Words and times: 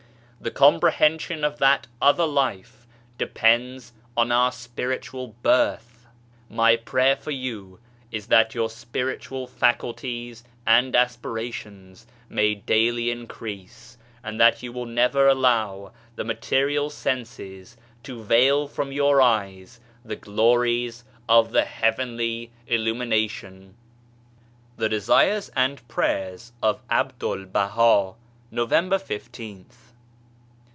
The 0.41 0.49
Comprehension 0.49 1.43
of 1.43 1.59
that 1.59 1.85
other 2.01 2.25
life 2.25 2.87
depends 3.19 3.93
on 4.17 4.31
our 4.31 4.51
spiritual 4.51 5.35
birth! 5.43 6.07
My 6.49 6.75
prayer 6.77 7.15
for 7.15 7.29
you 7.29 7.77
is 8.11 8.25
that 8.25 8.55
your 8.55 8.67
Spiritual 8.67 9.45
faculties 9.45 10.43
and 10.65 10.95
aspirations 10.95 12.07
may 12.27 12.55
daily 12.55 13.11
increase, 13.11 13.99
and 14.23 14.41
that 14.41 14.63
you 14.63 14.73
will 14.73 14.87
never 14.87 15.27
allow 15.27 15.91
the 16.15 16.23
material 16.23 16.89
senses 16.89 17.77
to 18.01 18.23
veil 18.23 18.67
from 18.67 18.91
your 18.91 19.21
eyes 19.21 19.79
the 20.03 20.15
glories 20.15 21.03
of 21.29 21.51
the 21.51 21.65
Heavenly 21.65 22.49
Illumination. 22.65 23.75
THE 24.77 24.89
DESIfcES 24.89 25.51
AND 25.55 25.87
PRAYERS 25.87 26.51
OF 26.63 26.81
ABDUL 26.89 27.45
BAHA 27.45 28.15
November 28.49 28.97
t$th. 28.97 29.65